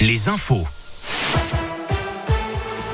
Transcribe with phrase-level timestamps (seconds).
[0.00, 0.66] les infos.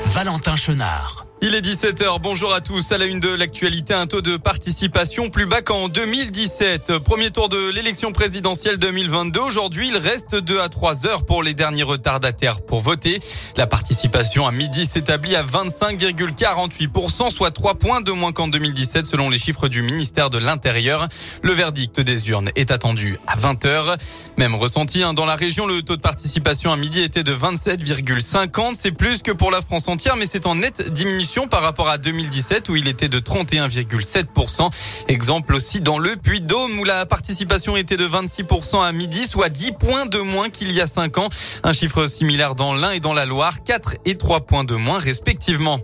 [0.07, 1.27] Valentin Chenard.
[1.49, 2.91] Il est 17h, bonjour à tous.
[2.91, 6.99] À la une de l'actualité, un taux de participation plus bas qu'en 2017.
[6.99, 9.39] Premier tour de l'élection présidentielle 2022.
[9.39, 13.21] Aujourd'hui, il reste 2 à 3 heures pour les derniers retardataires pour voter.
[13.57, 19.31] La participation à midi s'établit à 25,48%, soit 3 points de moins qu'en 2017 selon
[19.31, 21.07] les chiffres du ministère de l'Intérieur.
[21.43, 23.97] Le verdict des urnes est attendu à 20h.
[24.37, 28.75] Même ressenti hein, dans la région, le taux de participation à midi était de 27,50.
[28.77, 31.99] C'est plus que pour la France entière, mais c'est en nette diminution par rapport à
[31.99, 34.71] 2017 où il était de 31,7%.
[35.09, 39.73] Exemple aussi dans le Puy-Dôme où la participation était de 26% à midi, soit 10
[39.73, 41.29] points de moins qu'il y a 5 ans.
[41.63, 44.99] Un chiffre similaire dans l'Ain et dans la Loire, 4 et 3 points de moins
[44.99, 45.79] respectivement.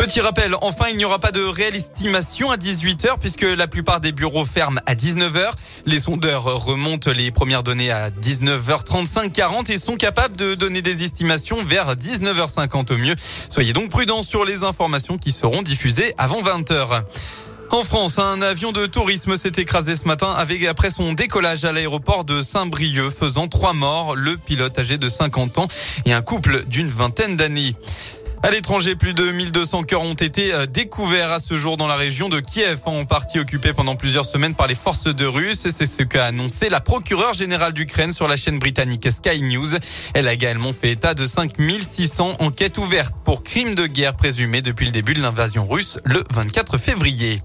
[0.00, 4.00] Petit rappel, enfin, il n'y aura pas de réelle estimation à 18h puisque la plupart
[4.00, 5.52] des bureaux ferment à 19h.
[5.84, 11.02] Les sondeurs remontent les premières données à 19h35, 40 et sont capables de donner des
[11.02, 13.14] estimations vers 19h50 au mieux.
[13.50, 17.02] Soyez donc prudents sur les informations qui seront diffusées avant 20h.
[17.70, 21.72] En France, un avion de tourisme s'est écrasé ce matin avec, après son décollage à
[21.72, 25.68] l'aéroport de Saint-Brieuc, faisant trois morts, le pilote âgé de 50 ans
[26.06, 27.76] et un couple d'une vingtaine d'années.
[28.42, 31.96] À l'étranger, plus de 1200 cœurs ont été euh, découverts à ce jour dans la
[31.96, 35.68] région de Kiev, en partie occupée pendant plusieurs semaines par les forces de Russes.
[35.68, 39.68] C'est ce qu'a annoncé la procureure générale d'Ukraine sur la chaîne britannique Sky News.
[40.14, 44.86] Elle a également fait état de 5600 enquêtes ouvertes pour crimes de guerre présumés depuis
[44.86, 47.40] le début de l'invasion russe le 24 février.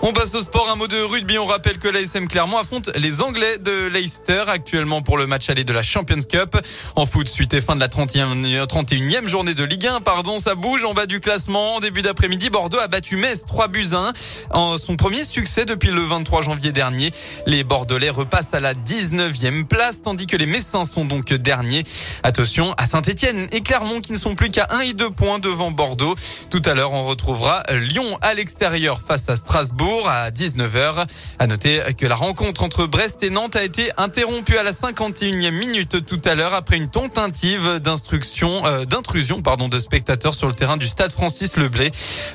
[0.00, 1.38] On passe au sport, un mot de rugby.
[1.38, 5.64] On rappelle que l'ASM Clermont affronte les Anglais de Leicester actuellement pour le match aller
[5.64, 6.56] de la Champions Cup.
[6.94, 10.54] En foot, suite et fin de la 31e, 31e journée de Ligue 1, pardon, ça
[10.54, 11.74] bouge en bas du classement.
[11.74, 14.12] En début d'après-midi, Bordeaux a battu Metz 3 buts 1.
[14.52, 17.10] En son premier succès depuis le 23 janvier dernier.
[17.46, 21.82] Les Bordelais repassent à la 19e place, tandis que les Messins sont donc derniers.
[22.22, 25.72] Attention à Saint-Etienne et Clermont qui ne sont plus qu'à 1 et 2 points devant
[25.72, 26.14] Bordeaux.
[26.50, 31.06] Tout à l'heure, on retrouvera Lyon à l'extérieur face à Strasbourg à 19h.
[31.38, 35.50] À noter que la rencontre entre Brest et Nantes a été interrompue à la 51e
[35.50, 40.54] minute tout à l'heure après une tentative d'instruction, euh, d'intrusion, pardon, de spectateurs sur le
[40.54, 41.90] terrain du stade Francis Leblé.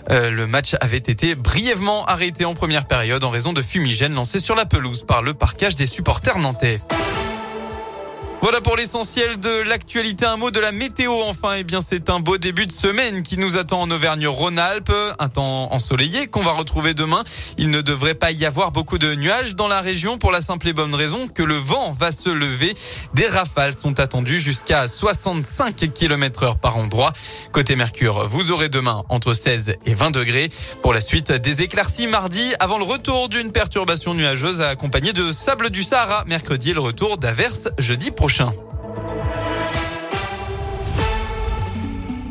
[0.09, 4.39] Euh, le match avait été brièvement arrêté en première période en raison de fumigènes lancés
[4.39, 6.79] sur la pelouse par le parquage des supporters nantais.
[8.43, 10.25] Voilà pour l'essentiel de l'actualité.
[10.25, 11.53] Un mot de la météo enfin.
[11.57, 14.91] Eh bien, c'est un beau début de semaine qui nous attend en Auvergne-Rhône-Alpes.
[15.17, 17.23] Un temps ensoleillé qu'on va retrouver demain.
[17.57, 20.67] Il ne devrait pas y avoir beaucoup de nuages dans la région pour la simple
[20.67, 22.73] et bonne raison que le vent va se lever.
[23.13, 27.13] Des rafales sont attendues jusqu'à 65 km heure par endroit.
[27.53, 30.49] Côté Mercure, vous aurez demain entre 16 et 20 degrés.
[30.81, 35.69] Pour la suite, des éclaircies mardi avant le retour d'une perturbation nuageuse accompagnée de sable
[35.69, 36.25] du Sahara.
[36.27, 38.72] Mercredi, le retour d'averses jeudi prochain.